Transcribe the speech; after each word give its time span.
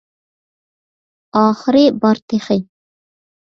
ئاخىرى 1.41 1.85
بار 2.07 2.23
تېخى! 2.35 2.59